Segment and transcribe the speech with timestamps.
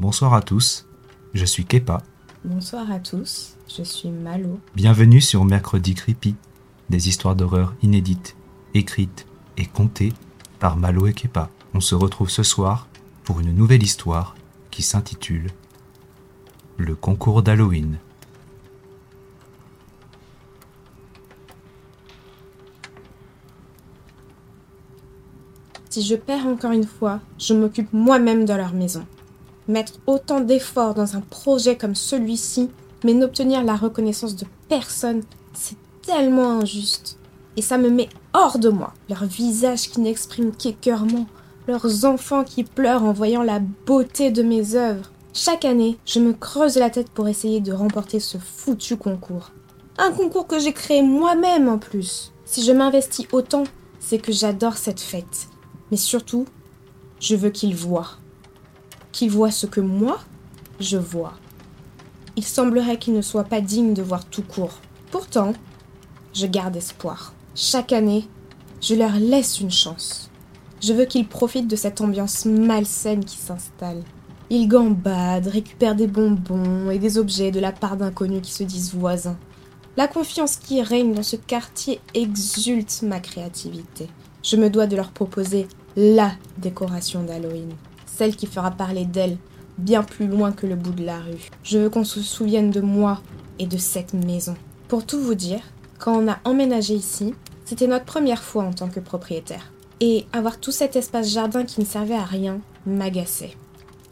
[0.00, 0.86] Bonsoir à tous,
[1.34, 2.02] je suis Kepa.
[2.42, 4.58] Bonsoir à tous, je suis Malo.
[4.74, 6.36] Bienvenue sur Mercredi Creepy,
[6.88, 8.34] des histoires d'horreur inédites,
[8.72, 9.26] écrites
[9.58, 10.14] et contées
[10.58, 11.50] par Malo et Kepa.
[11.74, 12.88] On se retrouve ce soir
[13.24, 14.36] pour une nouvelle histoire
[14.70, 15.50] qui s'intitule
[16.78, 17.98] Le concours d'Halloween.
[25.90, 29.04] Si je perds encore une fois, je m'occupe moi-même de leur maison.
[29.68, 32.70] Mettre autant d'efforts dans un projet comme celui-ci,
[33.04, 37.18] mais n'obtenir la reconnaissance de personne, c'est tellement injuste.
[37.56, 38.94] Et ça me met hors de moi.
[39.08, 41.26] Leurs visages qui n'expriment qu'écœurement,
[41.66, 45.10] leurs enfants qui pleurent en voyant la beauté de mes œuvres.
[45.32, 49.52] Chaque année, je me creuse la tête pour essayer de remporter ce foutu concours.
[49.98, 52.32] Un concours que j'ai créé moi-même en plus.
[52.44, 53.64] Si je m'investis autant,
[54.00, 55.48] c'est que j'adore cette fête.
[55.90, 56.46] Mais surtout,
[57.20, 58.16] je veux qu'ils voient.
[59.12, 60.20] Qu'ils voient ce que moi,
[60.78, 61.34] je vois.
[62.36, 64.78] Il semblerait qu'ils ne soient pas dignes de voir tout court.
[65.10, 65.52] Pourtant,
[66.32, 67.34] je garde espoir.
[67.54, 68.28] Chaque année,
[68.80, 70.30] je leur laisse une chance.
[70.80, 74.02] Je veux qu'ils profitent de cette ambiance malsaine qui s'installe.
[74.48, 78.94] Ils gambadent, récupèrent des bonbons et des objets de la part d'inconnus qui se disent
[78.94, 79.38] voisins.
[79.96, 84.08] La confiance qui règne dans ce quartier exulte ma créativité.
[84.42, 87.74] Je me dois de leur proposer LA décoration d'Halloween,
[88.16, 89.38] celle qui fera parler d'elle
[89.78, 91.50] bien plus loin que le bout de la rue.
[91.62, 93.20] Je veux qu'on se souvienne de moi
[93.58, 94.54] et de cette maison.
[94.88, 95.62] Pour tout vous dire,
[95.98, 99.72] quand on a emménagé ici, c'était notre première fois en tant que propriétaire.
[100.00, 103.56] Et avoir tout cet espace jardin qui ne servait à rien m'agaçait.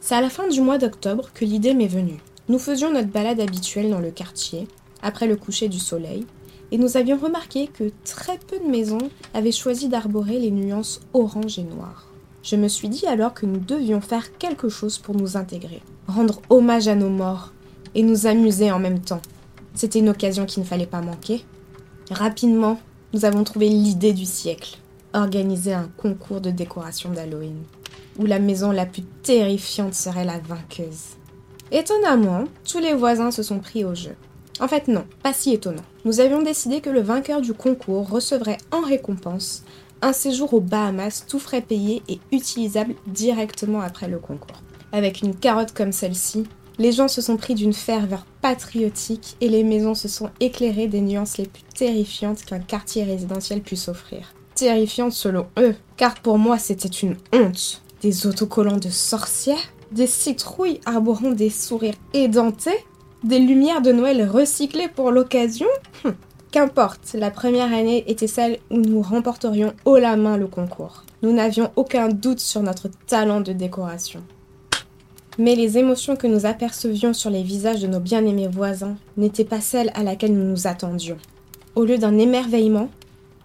[0.00, 2.18] C'est à la fin du mois d'octobre que l'idée m'est venue.
[2.48, 4.68] Nous faisions notre balade habituelle dans le quartier,
[5.02, 6.26] après le coucher du soleil,
[6.70, 11.58] et nous avions remarqué que très peu de maisons avaient choisi d'arborer les nuances orange
[11.58, 12.06] et noir.
[12.50, 16.40] Je me suis dit alors que nous devions faire quelque chose pour nous intégrer, rendre
[16.48, 17.52] hommage à nos morts
[17.94, 19.20] et nous amuser en même temps.
[19.74, 21.44] C'était une occasion qu'il ne fallait pas manquer.
[22.10, 22.80] Rapidement,
[23.12, 24.78] nous avons trouvé l'idée du siècle,
[25.12, 27.64] organiser un concours de décoration d'Halloween,
[28.18, 31.18] où la maison la plus terrifiante serait la vainqueuse.
[31.70, 34.16] Étonnamment, tous les voisins se sont pris au jeu.
[34.58, 35.84] En fait, non, pas si étonnant.
[36.06, 39.64] Nous avions décidé que le vainqueur du concours recevrait en récompense
[40.02, 44.62] un séjour aux Bahamas tout frais payé et utilisable directement après le concours.
[44.92, 46.44] Avec une carotte comme celle-ci,
[46.78, 51.00] les gens se sont pris d'une ferveur patriotique et les maisons se sont éclairées des
[51.00, 54.32] nuances les plus terrifiantes qu'un quartier résidentiel puisse offrir.
[54.54, 57.82] Terrifiantes selon eux, car pour moi c'était une honte.
[58.00, 62.84] Des autocollants de sorcières, des citrouilles arborant des sourires édentés,
[63.24, 65.66] des lumières de Noël recyclées pour l'occasion?
[66.04, 66.14] Hum,
[66.50, 71.04] Qu'importe, la première année était celle où nous remporterions haut la main le concours.
[71.22, 74.22] Nous n'avions aucun doute sur notre talent de décoration.
[75.36, 79.60] Mais les émotions que nous apercevions sur les visages de nos bien-aimés voisins n'étaient pas
[79.60, 81.18] celles à laquelle nous nous attendions.
[81.76, 82.88] Au lieu d'un émerveillement,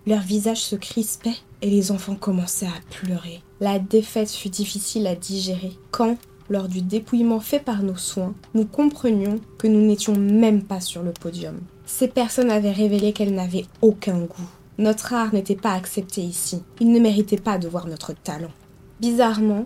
[0.08, 3.42] leurs visages se crispaient et les enfants commençaient à pleurer.
[3.60, 6.18] La défaite fut difficile à digérer quand,
[6.50, 11.04] lors du dépouillement fait par nos soins, nous comprenions que nous n'étions même pas sur
[11.04, 11.60] le podium.
[11.86, 14.50] Ces personnes avaient révélé qu'elles n'avaient aucun goût.
[14.78, 16.64] Notre art n'était pas accepté ici.
[16.80, 18.52] Ils ne méritaient pas de voir notre talent.
[19.00, 19.66] Bizarrement,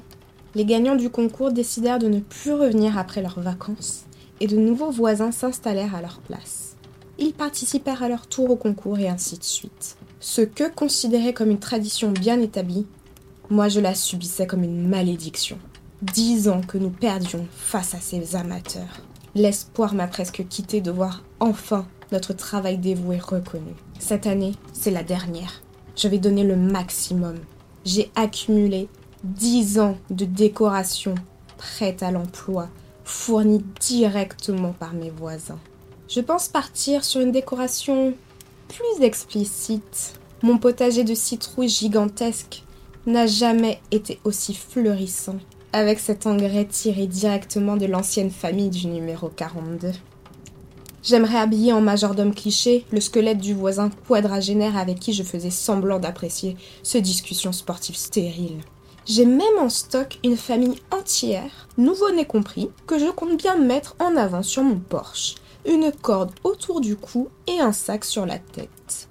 [0.56, 4.06] les gagnants du concours décidèrent de ne plus revenir après leurs vacances
[4.40, 6.76] et de nouveaux voisins s'installèrent à leur place.
[7.20, 9.98] Ils participèrent à leur tour au concours et ainsi de suite.
[10.20, 12.86] Ce que considérait comme une tradition bien établie,
[13.50, 15.58] moi je la subissais comme une malédiction.
[16.02, 19.02] Dix ans que nous perdions face à ces amateurs.
[19.36, 23.74] L'espoir m'a presque quitté de voir enfin notre travail dévoué reconnu.
[24.00, 25.62] Cette année, c'est la dernière.
[25.96, 27.36] Je vais donner le maximum.
[27.86, 28.88] J'ai accumulé
[29.24, 31.16] dix ans de décoration
[31.58, 32.70] prête à l'emploi,
[33.04, 35.60] fournie directement par mes voisins.
[36.08, 38.14] Je pense partir sur une décoration
[38.68, 40.14] plus explicite.
[40.44, 42.64] Mon potager de citrouilles gigantesque
[43.06, 45.38] n'a jamais été aussi fleurissant
[45.74, 49.92] avec cet engrais tiré directement de l'ancienne famille du numéro 42.
[51.08, 56.00] J'aimerais habiller en majordome cliché le squelette du voisin quadragénaire avec qui je faisais semblant
[56.00, 58.60] d'apprécier ce discussion sportive stérile.
[59.06, 64.18] J'ai même en stock une famille entière, nouveau-né compris, que je compte bien mettre en
[64.18, 69.08] avant sur mon Porsche, une corde autour du cou et un sac sur la tête.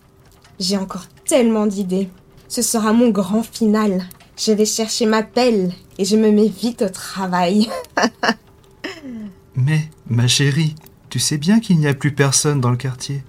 [0.60, 2.10] J'ai encore tellement d'idées.
[2.48, 4.06] Ce sera mon grand final.
[4.36, 7.70] Je vais chercher ma pelle et je me mets vite au travail.
[9.54, 10.74] Mais, ma chérie,
[11.16, 13.24] tu sais bien qu'il n'y a plus personne dans le quartier.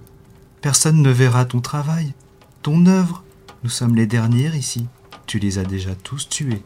[0.60, 2.12] Personne ne verra ton travail,
[2.60, 3.24] ton œuvre.
[3.64, 4.84] Nous sommes les derniers ici.
[5.24, 6.62] Tu les as déjà tous tués.